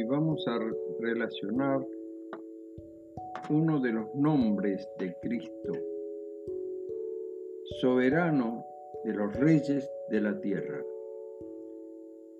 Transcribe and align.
hoy 0.00 0.06
vamos 0.06 0.46
a 0.48 0.58
relacionar 1.00 1.86
uno 3.50 3.80
de 3.80 3.92
los 3.92 4.14
nombres 4.14 4.88
de 4.98 5.14
Cristo, 5.20 5.72
soberano 7.80 8.64
de 9.04 9.12
los 9.12 9.34
reyes 9.36 9.86
de 10.10 10.20
la 10.22 10.40
tierra. 10.40 10.82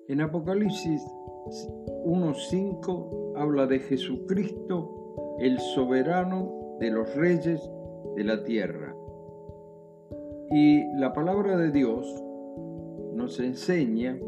En 0.09 0.23
Apocalipsis 0.23 1.03
1.5 2.07 3.33
habla 3.37 3.67
de 3.67 3.81
Jesucristo, 3.81 5.37
el 5.39 5.59
soberano 5.59 6.79
de 6.81 6.91
los 6.91 7.15
reyes 7.15 7.61
de 8.17 8.25
la 8.25 8.43
tierra. 8.43 8.97
Y 10.51 10.83
la 10.99 11.13
palabra 11.13 11.59
de 11.59 11.71
Dios 11.71 12.07
nos 13.13 13.39
enseña 13.39 14.19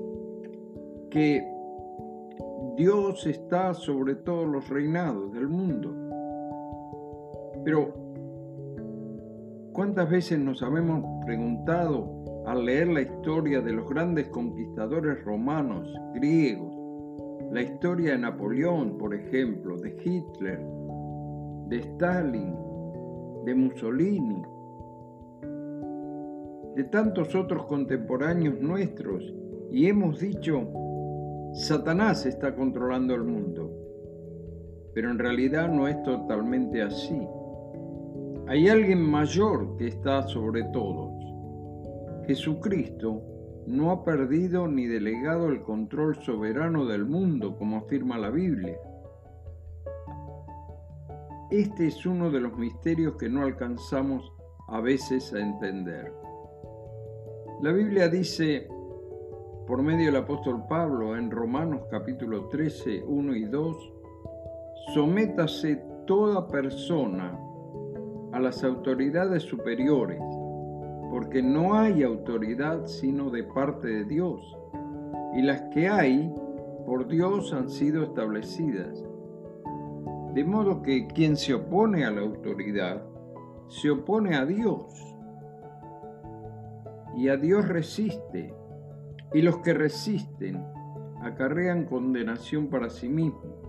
que 1.08 1.61
Dios 2.76 3.26
está 3.26 3.74
sobre 3.74 4.14
todos 4.14 4.48
los 4.48 4.68
reinados 4.70 5.30
del 5.32 5.46
mundo. 5.46 5.94
Pero, 7.64 7.92
¿cuántas 9.72 10.08
veces 10.08 10.38
nos 10.38 10.62
habemos 10.62 11.04
preguntado 11.26 12.22
al 12.46 12.64
leer 12.64 12.88
la 12.88 13.02
historia 13.02 13.60
de 13.60 13.72
los 13.72 13.88
grandes 13.88 14.28
conquistadores 14.28 15.22
romanos, 15.22 15.86
griegos, 16.14 16.74
la 17.52 17.60
historia 17.60 18.12
de 18.12 18.18
Napoleón, 18.18 18.96
por 18.96 19.14
ejemplo, 19.14 19.76
de 19.76 19.90
Hitler, 20.02 20.60
de 21.68 21.76
Stalin, 21.76 22.56
de 23.44 23.54
Mussolini, 23.54 24.42
de 26.74 26.84
tantos 26.84 27.34
otros 27.34 27.66
contemporáneos 27.66 28.58
nuestros, 28.60 29.22
y 29.70 29.86
hemos 29.88 30.18
dicho, 30.20 30.66
Satanás 31.52 32.24
está 32.24 32.54
controlando 32.54 33.14
el 33.14 33.24
mundo. 33.24 33.70
Pero 34.94 35.10
en 35.10 35.18
realidad 35.18 35.68
no 35.68 35.86
es 35.86 36.02
totalmente 36.02 36.82
así. 36.82 37.20
Hay 38.46 38.68
alguien 38.68 39.02
mayor 39.02 39.76
que 39.76 39.88
está 39.88 40.26
sobre 40.28 40.64
todos. 40.64 41.12
Jesucristo 42.26 43.22
no 43.66 43.90
ha 43.90 44.04
perdido 44.04 44.66
ni 44.66 44.86
delegado 44.86 45.48
el 45.48 45.62
control 45.62 46.16
soberano 46.16 46.86
del 46.86 47.04
mundo, 47.04 47.56
como 47.56 47.78
afirma 47.78 48.18
la 48.18 48.30
Biblia. 48.30 48.78
Este 51.50 51.88
es 51.88 52.06
uno 52.06 52.30
de 52.30 52.40
los 52.40 52.56
misterios 52.56 53.16
que 53.16 53.28
no 53.28 53.42
alcanzamos 53.42 54.32
a 54.68 54.80
veces 54.80 55.34
a 55.34 55.40
entender. 55.40 56.12
La 57.60 57.72
Biblia 57.72 58.08
dice, 58.08 58.68
por 59.66 59.80
medio 59.82 60.06
del 60.06 60.16
apóstol 60.16 60.64
Pablo 60.68 61.16
en 61.16 61.30
Romanos 61.30 61.82
capítulo 61.90 62.48
13, 62.48 63.04
1 63.06 63.36
y 63.36 63.44
2, 63.44 63.92
sométase 64.92 65.76
toda 66.04 66.48
persona 66.48 67.38
a 68.32 68.40
las 68.40 68.64
autoridades 68.64 69.44
superiores, 69.44 70.20
porque 71.10 71.42
no 71.42 71.74
hay 71.74 72.02
autoridad 72.02 72.86
sino 72.86 73.30
de 73.30 73.44
parte 73.44 73.86
de 73.86 74.04
Dios, 74.04 74.58
y 75.34 75.42
las 75.42 75.60
que 75.72 75.88
hay 75.88 76.34
por 76.84 77.06
Dios 77.06 77.52
han 77.52 77.70
sido 77.70 78.02
establecidas. 78.02 79.06
De 80.34 80.44
modo 80.44 80.82
que 80.82 81.06
quien 81.06 81.36
se 81.36 81.54
opone 81.54 82.04
a 82.04 82.10
la 82.10 82.22
autoridad, 82.22 83.02
se 83.68 83.90
opone 83.90 84.34
a 84.34 84.44
Dios, 84.44 84.86
y 87.14 87.28
a 87.28 87.36
Dios 87.36 87.68
resiste 87.68 88.54
y 89.34 89.42
los 89.42 89.58
que 89.58 89.74
resisten 89.74 90.62
acarrean 91.22 91.86
condenación 91.86 92.68
para 92.68 92.90
sí 92.90 93.08
mismos. 93.08 93.62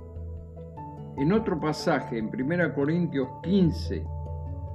En 1.18 1.32
otro 1.32 1.60
pasaje, 1.60 2.18
en 2.18 2.28
1 2.28 2.74
Corintios 2.74 3.28
15, 3.44 4.04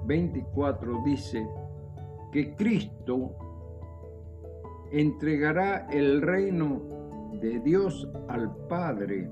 24, 0.06 1.02
dice 1.04 1.46
que 2.30 2.54
Cristo 2.54 3.34
entregará 4.92 5.88
el 5.90 6.22
reino 6.22 6.80
de 7.40 7.58
Dios 7.60 8.08
al 8.28 8.54
Padre 8.68 9.28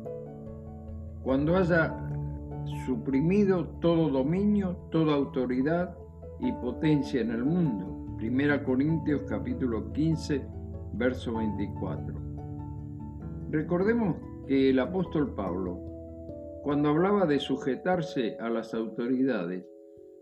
cuando 1.22 1.56
haya 1.56 1.97
suprimido 2.84 3.66
todo 3.80 4.09
dominio, 4.09 4.76
toda 4.91 5.14
autoridad 5.14 5.97
y 6.41 6.53
potencia 6.53 7.20
en 7.20 7.30
el 7.30 7.44
mundo. 7.44 7.86
1 8.20 8.64
Corintios 8.64 9.22
capítulo 9.28 9.92
15, 9.92 10.44
verso 10.94 11.34
24. 11.34 12.14
Recordemos 13.50 14.16
que 14.47 14.70
el 14.70 14.78
apóstol 14.78 15.34
Pablo, 15.34 15.80
cuando 16.62 16.88
hablaba 16.88 17.26
de 17.26 17.38
sujetarse 17.38 18.36
a 18.41 18.48
las 18.50 18.74
autoridades, 18.74 19.64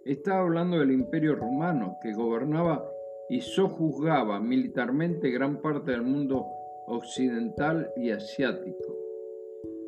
estaba 0.05 0.41
hablando 0.41 0.79
del 0.79 0.93
imperio 0.93 1.35
romano 1.35 1.97
que 2.03 2.13
gobernaba 2.13 2.85
y 3.31 3.41
sojuzgaba 3.41 4.41
militarmente 4.41 5.31
gran 5.31 5.63
parte 5.63 5.93
del 5.93 6.03
mundo 6.03 6.47
occidental 6.87 7.91
y 7.97 8.11
asiático, 8.11 8.95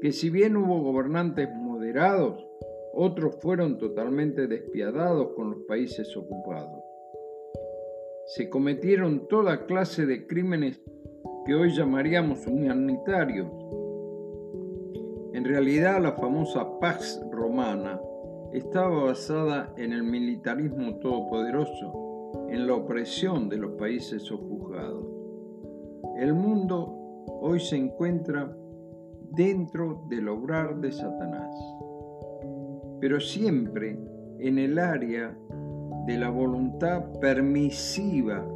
que 0.00 0.12
si 0.12 0.30
bien 0.30 0.56
hubo 0.56 0.80
gobernantes 0.82 1.48
moderados, 1.54 2.46
otros 2.94 3.36
fueron 3.42 3.76
totalmente 3.76 4.46
despiadados 4.46 5.32
con 5.34 5.50
los 5.50 5.60
países 5.68 6.16
ocupados 6.16 6.85
se 8.26 8.50
cometieron 8.50 9.28
toda 9.28 9.66
clase 9.66 10.04
de 10.04 10.26
crímenes 10.26 10.82
que 11.44 11.54
hoy 11.54 11.70
llamaríamos 11.70 12.44
humanitarios. 12.46 13.48
En 15.32 15.44
realidad 15.44 16.02
la 16.02 16.12
famosa 16.12 16.80
Pax 16.80 17.20
Romana 17.30 18.00
estaba 18.52 19.04
basada 19.04 19.72
en 19.76 19.92
el 19.92 20.02
militarismo 20.02 20.96
todopoderoso, 20.96 22.48
en 22.48 22.66
la 22.66 22.74
opresión 22.74 23.48
de 23.48 23.58
los 23.58 23.72
países 23.72 24.22
sojuzgados. 24.22 25.06
El 26.18 26.34
mundo 26.34 27.24
hoy 27.40 27.60
se 27.60 27.76
encuentra 27.76 28.56
dentro 29.30 30.04
del 30.08 30.28
obrar 30.28 30.80
de 30.80 30.90
Satanás, 30.90 31.54
pero 33.00 33.20
siempre 33.20 33.96
en 34.40 34.58
el 34.58 34.78
área 34.80 35.36
de 36.06 36.16
la 36.16 36.30
voluntad 36.30 37.12
permisiva 37.20 38.46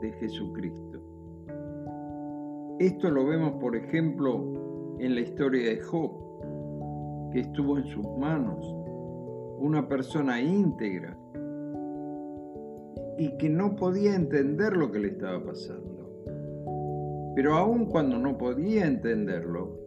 de 0.00 0.12
Jesucristo. 0.12 1.00
Esto 2.78 3.10
lo 3.10 3.26
vemos, 3.26 3.52
por 3.60 3.76
ejemplo, 3.76 4.96
en 4.98 5.14
la 5.14 5.20
historia 5.20 5.68
de 5.68 5.80
Job, 5.80 7.30
que 7.32 7.40
estuvo 7.40 7.78
en 7.78 7.84
sus 7.86 8.06
manos, 8.18 8.74
una 9.58 9.86
persona 9.86 10.40
íntegra 10.40 11.16
y 13.18 13.36
que 13.36 13.50
no 13.50 13.76
podía 13.76 14.14
entender 14.14 14.76
lo 14.76 14.90
que 14.90 14.98
le 14.98 15.08
estaba 15.08 15.44
pasando. 15.44 16.00
Pero 17.34 17.54
aun 17.54 17.86
cuando 17.86 18.18
no 18.18 18.38
podía 18.38 18.86
entenderlo, 18.86 19.78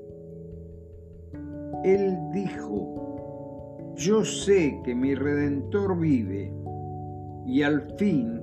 él 1.83 2.17
dijo, 2.31 3.93
yo 3.95 4.23
sé 4.23 4.79
que 4.83 4.93
mi 4.93 5.15
redentor 5.15 5.99
vive 5.99 6.53
y 7.45 7.63
al 7.63 7.95
fin 7.97 8.41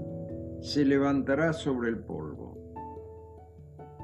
se 0.61 0.85
levantará 0.85 1.53
sobre 1.53 1.89
el 1.89 1.99
polvo. 1.99 2.57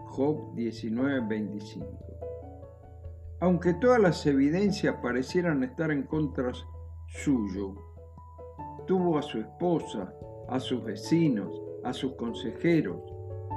Job 0.06 0.54
19:25. 0.54 1.86
Aunque 3.40 3.74
todas 3.74 4.00
las 4.00 4.24
evidencias 4.26 4.96
parecieran 5.02 5.62
estar 5.62 5.90
en 5.90 6.04
contra 6.04 6.52
suyo, 7.08 7.74
tuvo 8.86 9.18
a 9.18 9.22
su 9.22 9.38
esposa, 9.38 10.14
a 10.48 10.58
sus 10.58 10.82
vecinos, 10.82 11.60
a 11.84 11.92
sus 11.92 12.14
consejeros, 12.14 13.02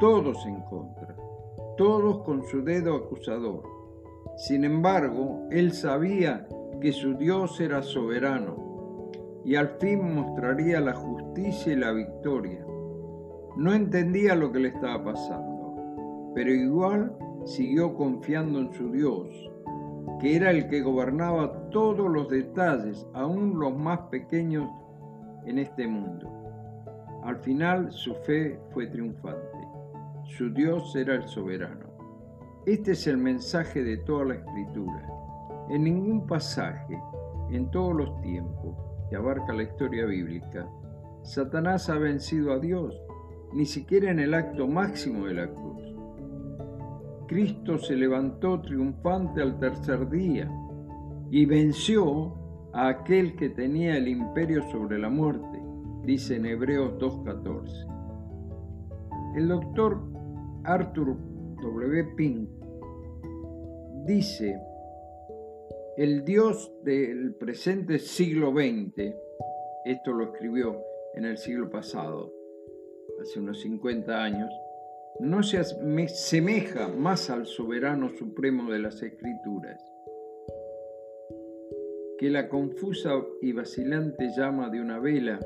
todos 0.02 0.46
en 0.46 0.62
contra, 0.64 1.16
todos 1.78 2.24
con 2.24 2.44
su 2.44 2.62
dedo 2.62 2.96
acusador. 2.96 3.64
Sin 4.36 4.66
embargo, 4.66 5.48
él 5.52 5.72
sabía 5.72 6.48
que 6.82 6.92
su 6.92 7.16
Dios 7.16 7.60
era 7.62 7.82
soberano 7.82 8.69
y 9.50 9.56
al 9.56 9.68
fin 9.80 10.14
mostraría 10.14 10.80
la 10.80 10.94
justicia 10.94 11.74
y 11.74 11.76
la 11.76 11.92
victoria. 11.92 12.64
No 13.58 13.74
entendía 13.74 14.36
lo 14.36 14.52
que 14.52 14.60
le 14.60 14.68
estaba 14.68 15.06
pasando, 15.06 16.32
pero 16.36 16.54
igual 16.54 17.18
siguió 17.46 17.96
confiando 17.96 18.60
en 18.60 18.72
su 18.72 18.92
Dios, 18.92 19.52
que 20.22 20.36
era 20.36 20.52
el 20.52 20.68
que 20.68 20.84
gobernaba 20.84 21.68
todos 21.72 22.12
los 22.12 22.30
detalles, 22.30 23.08
aún 23.16 23.60
los 23.60 23.76
más 23.76 24.02
pequeños 24.12 24.70
en 25.48 25.58
este 25.58 25.88
mundo. 25.88 26.32
Al 27.24 27.38
final 27.38 27.92
su 27.92 28.14
fe 28.14 28.60
fue 28.70 28.86
triunfante. 28.86 29.68
Su 30.26 30.54
Dios 30.54 30.96
era 30.96 31.16
el 31.16 31.28
soberano. 31.28 31.88
Este 32.68 32.92
es 32.92 33.08
el 33.08 33.18
mensaje 33.18 33.84
de 33.84 33.98
toda 33.98 34.26
la 34.26 34.36
escritura. 34.36 35.10
En 35.72 35.86
ningún 35.86 36.28
pasaje, 36.28 37.02
en 37.50 37.72
todos 37.72 37.96
los 37.96 38.22
tiempos, 38.22 38.89
que 39.10 39.16
abarca 39.16 39.54
la 39.54 39.64
historia 39.64 40.06
bíblica, 40.06 40.68
Satanás 41.24 41.90
ha 41.90 41.98
vencido 41.98 42.54
a 42.54 42.60
Dios, 42.60 42.96
ni 43.54 43.66
siquiera 43.66 44.12
en 44.12 44.20
el 44.20 44.34
acto 44.34 44.68
máximo 44.68 45.26
de 45.26 45.34
la 45.34 45.48
cruz. 45.48 45.84
Cristo 47.28 47.78
se 47.78 47.96
levantó 47.96 48.62
triunfante 48.62 49.42
al 49.42 49.60
tercer 49.60 50.10
día 50.10 50.50
y 51.30 51.46
venció 51.46 52.34
a 52.74 52.88
aquel 52.88 53.36
que 53.36 53.50
tenía 53.50 53.98
el 53.98 54.08
imperio 54.08 54.64
sobre 54.72 54.98
la 54.98 55.10
muerte, 55.10 55.62
dice 56.04 56.38
en 56.38 56.46
Hebreos 56.46 56.94
2.14. 57.00 57.88
El 59.36 59.48
doctor 59.48 60.02
Arthur 60.64 61.18
W. 61.62 62.04
Pink 62.16 62.50
dice, 64.06 64.60
el 66.00 66.24
Dios 66.24 66.72
del 66.82 67.36
presente 67.36 68.00
siglo 68.00 68.54
XX, 68.54 69.14
esto 69.84 70.14
lo 70.14 70.32
escribió 70.32 70.82
en 71.14 71.26
el 71.26 71.38
siglo 71.38 71.70
pasado, 71.70 72.34
hace 73.22 73.38
unos 73.38 73.60
50 73.60 74.24
años, 74.24 74.50
no 75.20 75.44
se 75.44 75.58
asemeja 75.58 76.88
más 76.88 77.30
al 77.30 77.48
soberano 77.48 78.08
supremo 78.18 78.72
de 78.72 78.80
las 78.80 79.04
escrituras 79.04 79.84
que 82.18 82.30
la 82.30 82.48
confusa 82.48 83.12
y 83.42 83.52
vacilante 83.52 84.30
llama 84.38 84.70
de 84.70 84.80
una 84.80 85.00
vela 85.00 85.38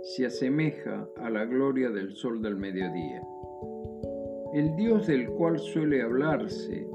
se 0.00 0.24
asemeja 0.24 1.06
a 1.16 1.28
la 1.28 1.44
gloria 1.44 1.90
del 1.90 2.12
sol 2.12 2.40
del 2.40 2.56
mediodía. 2.56 3.22
El 4.54 4.76
Dios 4.76 5.06
del 5.08 5.28
cual 5.28 5.58
suele 5.58 6.00
hablarse 6.00 6.88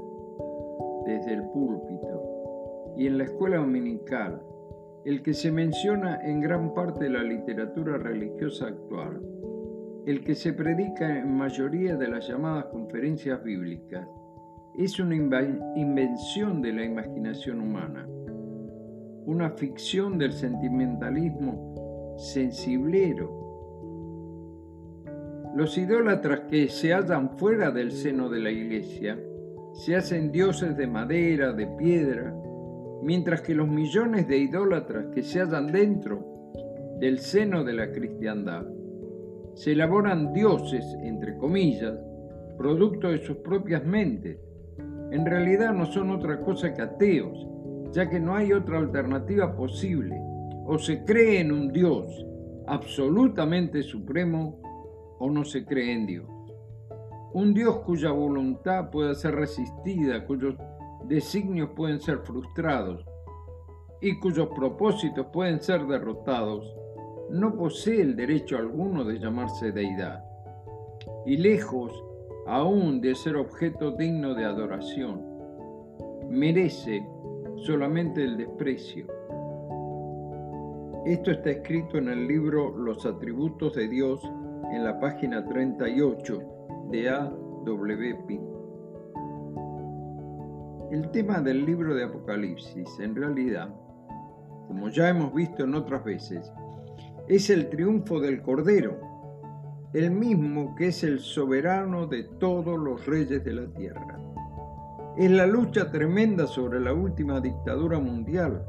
desde 1.06 1.34
el 1.34 1.42
púlpito 1.52 2.23
y 2.96 3.06
en 3.06 3.18
la 3.18 3.24
escuela 3.24 3.56
dominical, 3.56 4.40
el 5.04 5.22
que 5.22 5.34
se 5.34 5.50
menciona 5.52 6.20
en 6.22 6.40
gran 6.40 6.72
parte 6.72 7.04
de 7.04 7.10
la 7.10 7.22
literatura 7.22 7.98
religiosa 7.98 8.68
actual, 8.68 9.20
el 10.06 10.22
que 10.22 10.34
se 10.34 10.52
predica 10.52 11.18
en 11.18 11.34
mayoría 11.34 11.96
de 11.96 12.08
las 12.08 12.28
llamadas 12.28 12.66
conferencias 12.66 13.42
bíblicas, 13.42 14.06
es 14.76 14.98
una 14.98 15.14
invención 15.14 16.60
de 16.60 16.72
la 16.72 16.84
imaginación 16.84 17.60
humana, 17.60 18.06
una 19.26 19.50
ficción 19.50 20.18
del 20.18 20.32
sentimentalismo 20.32 22.14
sensiblero. 22.18 23.42
Los 25.54 25.78
idólatras 25.78 26.40
que 26.50 26.68
se 26.68 26.92
hallan 26.92 27.38
fuera 27.38 27.70
del 27.70 27.92
seno 27.92 28.28
de 28.28 28.40
la 28.40 28.50
iglesia 28.50 29.18
se 29.72 29.96
hacen 29.96 30.32
dioses 30.32 30.76
de 30.76 30.86
madera, 30.86 31.52
de 31.52 31.66
piedra, 31.66 32.34
mientras 33.04 33.42
que 33.42 33.54
los 33.54 33.68
millones 33.68 34.26
de 34.26 34.38
idólatras 34.38 35.08
que 35.14 35.22
se 35.22 35.40
hallan 35.40 35.70
dentro 35.70 36.24
del 36.98 37.18
seno 37.18 37.62
de 37.62 37.74
la 37.74 37.92
cristiandad 37.92 38.64
se 39.52 39.72
elaboran 39.72 40.32
dioses, 40.32 40.84
entre 41.02 41.36
comillas, 41.36 41.98
producto 42.56 43.10
de 43.10 43.18
sus 43.18 43.36
propias 43.36 43.84
mentes. 43.84 44.38
En 45.10 45.26
realidad 45.26 45.74
no 45.74 45.84
son 45.84 46.10
otra 46.12 46.40
cosa 46.40 46.72
que 46.72 46.80
ateos, 46.80 47.46
ya 47.92 48.08
que 48.08 48.18
no 48.18 48.34
hay 48.34 48.54
otra 48.54 48.78
alternativa 48.78 49.54
posible. 49.54 50.18
O 50.66 50.78
se 50.78 51.04
cree 51.04 51.40
en 51.40 51.52
un 51.52 51.72
Dios 51.72 52.26
absolutamente 52.66 53.82
supremo 53.82 54.62
o 55.18 55.30
no 55.30 55.44
se 55.44 55.66
cree 55.66 55.92
en 55.92 56.06
Dios. 56.06 56.26
Un 57.34 57.52
Dios 57.52 57.80
cuya 57.80 58.12
voluntad 58.12 58.90
pueda 58.90 59.14
ser 59.14 59.34
resistida, 59.34 60.24
cuyos 60.24 60.56
designios 61.08 61.70
pueden 61.76 62.00
ser 62.00 62.18
frustrados 62.18 63.04
y 64.00 64.18
cuyos 64.18 64.48
propósitos 64.48 65.26
pueden 65.32 65.60
ser 65.60 65.86
derrotados, 65.86 66.76
no 67.30 67.56
posee 67.56 68.02
el 68.02 68.16
derecho 68.16 68.58
alguno 68.58 69.04
de 69.04 69.18
llamarse 69.18 69.72
deidad, 69.72 70.22
y 71.24 71.38
lejos 71.38 72.04
aún 72.46 73.00
de 73.00 73.14
ser 73.14 73.36
objeto 73.36 73.92
digno 73.92 74.34
de 74.34 74.44
adoración, 74.44 75.22
merece 76.28 77.06
solamente 77.56 78.22
el 78.22 78.36
desprecio. 78.36 79.06
Esto 81.06 81.30
está 81.30 81.50
escrito 81.50 81.98
en 81.98 82.08
el 82.08 82.26
libro 82.26 82.76
Los 82.76 83.06
atributos 83.06 83.74
de 83.74 83.88
Dios 83.88 84.22
en 84.72 84.84
la 84.84 84.98
página 85.00 85.44
38 85.44 86.42
de 86.90 87.08
A.W. 87.08 88.14
Pink. 88.26 88.53
El 90.94 91.10
tema 91.10 91.40
del 91.40 91.66
libro 91.66 91.92
de 91.92 92.04
Apocalipsis, 92.04 93.00
en 93.00 93.16
realidad, 93.16 93.68
como 94.68 94.88
ya 94.90 95.08
hemos 95.08 95.34
visto 95.34 95.64
en 95.64 95.74
otras 95.74 96.04
veces, 96.04 96.52
es 97.26 97.50
el 97.50 97.68
triunfo 97.68 98.20
del 98.20 98.42
Cordero, 98.42 99.00
el 99.92 100.12
mismo 100.12 100.76
que 100.76 100.86
es 100.86 101.02
el 101.02 101.18
soberano 101.18 102.06
de 102.06 102.22
todos 102.22 102.78
los 102.78 103.04
reyes 103.06 103.44
de 103.44 103.54
la 103.54 103.66
tierra. 103.74 104.20
Es 105.16 105.32
la 105.32 105.48
lucha 105.48 105.90
tremenda 105.90 106.46
sobre 106.46 106.78
la 106.78 106.92
última 106.92 107.40
dictadura 107.40 107.98
mundial, 107.98 108.64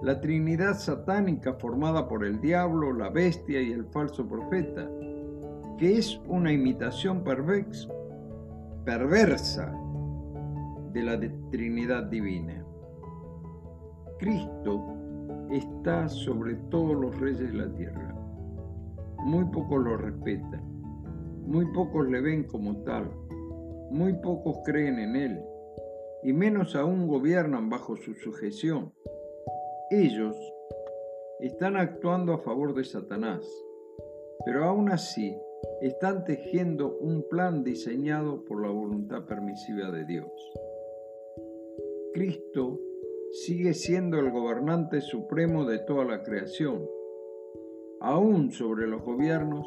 la 0.00 0.22
Trinidad 0.22 0.78
satánica 0.78 1.52
formada 1.52 2.08
por 2.08 2.24
el 2.24 2.40
diablo, 2.40 2.94
la 2.94 3.10
bestia 3.10 3.60
y 3.60 3.72
el 3.72 3.84
falso 3.84 4.26
profeta, 4.26 4.88
que 5.76 5.98
es 5.98 6.18
una 6.28 6.50
imitación 6.50 7.22
perversa 7.22 7.92
de 10.92 11.02
la 11.02 11.18
Trinidad 11.50 12.04
divina. 12.04 12.64
Cristo 14.18 14.94
está 15.50 16.08
sobre 16.08 16.54
todos 16.70 16.94
los 16.96 17.18
reyes 17.18 17.52
de 17.52 17.58
la 17.58 17.74
tierra. 17.74 18.14
Muy 19.24 19.44
pocos 19.46 19.82
lo 19.82 19.96
respetan, 19.96 20.62
muy 21.46 21.66
pocos 21.72 22.08
le 22.08 22.20
ven 22.20 22.44
como 22.44 22.82
tal, 22.82 23.10
muy 23.90 24.12
pocos 24.14 24.58
creen 24.64 24.98
en 24.98 25.16
él, 25.16 25.44
y 26.22 26.32
menos 26.32 26.74
aún 26.76 27.08
gobiernan 27.08 27.70
bajo 27.70 27.96
su 27.96 28.14
sujeción. 28.14 28.92
Ellos 29.90 30.36
están 31.40 31.76
actuando 31.76 32.32
a 32.32 32.38
favor 32.38 32.74
de 32.74 32.84
Satanás, 32.84 33.46
pero 34.44 34.64
aún 34.64 34.90
así 34.90 35.36
están 35.80 36.24
tejiendo 36.24 36.96
un 36.98 37.28
plan 37.28 37.64
diseñado 37.64 38.44
por 38.44 38.62
la 38.62 38.70
voluntad 38.70 39.24
permisiva 39.26 39.90
de 39.90 40.04
Dios. 40.04 40.30
Cristo 42.12 42.78
sigue 43.30 43.72
siendo 43.72 44.18
el 44.18 44.30
gobernante 44.30 45.00
supremo 45.00 45.64
de 45.64 45.78
toda 45.78 46.04
la 46.04 46.22
creación, 46.22 46.86
aún 48.00 48.50
sobre 48.50 48.86
los 48.86 49.02
gobiernos 49.02 49.66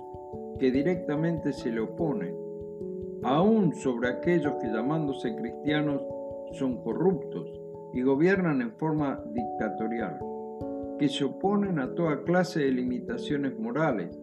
que 0.60 0.70
directamente 0.70 1.54
se 1.54 1.72
le 1.72 1.80
oponen, 1.80 2.36
aún 3.24 3.74
sobre 3.74 4.10
aquellos 4.10 4.54
que 4.62 4.68
llamándose 4.68 5.36
cristianos 5.36 6.04
son 6.52 6.84
corruptos 6.84 7.52
y 7.94 8.04
gobiernan 8.04 8.62
en 8.62 8.74
forma 8.74 9.24
dictatorial, 9.34 10.20
que 11.00 11.10
se 11.10 11.24
oponen 11.24 11.80
a 11.80 11.96
toda 11.96 12.24
clase 12.24 12.60
de 12.60 12.72
limitaciones 12.72 13.58
morales, 13.58 14.16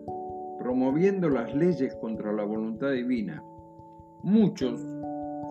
promoviendo 0.61 1.29
las 1.29 1.53
leyes 1.57 1.97
contra 1.97 2.33
la 2.33 2.45
voluntad 2.45 2.93
divina. 2.93 3.43
Muchos 4.23 4.81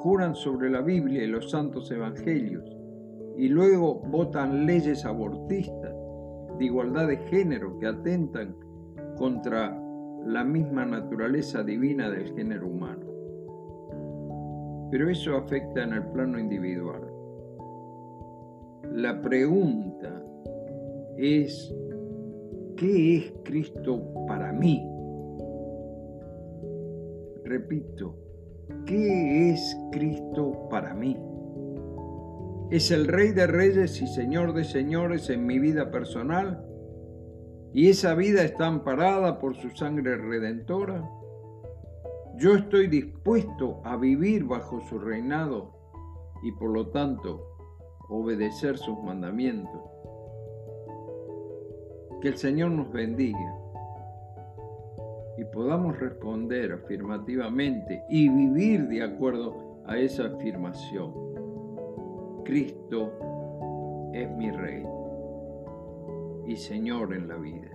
juran 0.02 0.36
sobre 0.36 0.70
la 0.70 0.82
Biblia 0.82 1.24
y 1.24 1.28
los 1.28 1.52
santos 1.52 1.92
evangelios, 1.92 2.66
y 3.38 3.48
luego 3.48 4.02
votan 4.08 4.66
leyes 4.66 5.06
abortistas 5.06 5.96
de 6.58 6.66
igualdad 6.66 7.08
de 7.08 7.18
género 7.18 7.78
que 7.80 7.88
atentan 7.88 8.56
contra 9.16 9.80
la 10.26 10.44
misma 10.44 10.86
naturaleza 10.86 11.64
divina 11.64 12.10
del 12.10 12.34
género 12.36 12.68
humano. 12.68 13.06
Pero 14.90 15.10
eso 15.10 15.38
afecta 15.38 15.84
en 15.84 15.94
el 15.94 16.06
plano 16.08 16.40
individual. 16.40 17.02
La 18.94 19.22
pregunta 19.22 20.24
es, 21.18 21.74
¿qué 22.76 23.18
es 23.18 23.34
Cristo 23.44 24.04
para 24.28 24.52
mí? 24.52 24.84
Repito, 27.46 28.16
¿qué 28.86 29.52
es 29.52 29.78
Cristo 29.92 30.68
para 30.70 30.94
mí? 30.94 31.18
es 32.72 32.90
el 32.90 33.06
Rey 33.06 33.34
de 33.34 33.48
Reyes 33.48 34.02
y 34.02 34.08
Señor 34.08 34.54
de 34.54 34.64
Señores 34.64 35.30
en 35.30 35.46
mi 35.46 35.60
vida 35.60 35.92
personal 35.92 36.66
y 37.74 37.90
esa 37.90 38.16
vida 38.16 38.44
está 38.44 38.68
amparada 38.68 39.40
por 39.40 39.58
su 39.58 39.70
sangre 39.72 40.16
redentora. 40.16 41.06
Yo 42.38 42.56
estoy 42.56 42.88
dispuesto 42.88 43.82
a 43.84 43.98
vivir 43.98 44.46
bajo 44.46 44.80
su 44.88 45.00
reinado 45.00 45.74
y 46.44 46.54
por 46.54 46.70
lo 46.70 46.88
tanto 46.88 47.46
obedecer 48.08 48.78
sus 48.78 48.98
mandamientos. 49.04 49.82
Que 52.22 52.30
el 52.30 52.38
Señor 52.38 52.72
nos 52.72 52.90
bendiga 52.90 53.61
y 55.38 55.46
podamos 55.46 56.00
responder 56.00 56.72
afirmativamente 56.74 58.04
y 58.10 58.30
vivir 58.30 58.88
de 58.88 59.04
acuerdo 59.04 59.82
a 59.86 59.98
esa 59.98 60.26
afirmación. 60.26 61.14
Cristo 62.44 63.12
es 64.14 64.30
mi 64.32 64.52
Rey 64.52 64.86
y 66.46 66.56
Señor 66.56 67.14
en 67.14 67.28
la 67.28 67.38
vida. 67.38 67.70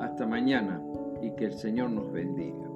Hasta 0.00 0.26
mañana 0.26 0.82
y 1.22 1.30
que 1.32 1.46
el 1.46 1.52
Señor 1.52 1.90
nos 1.90 2.10
bendiga. 2.12 2.67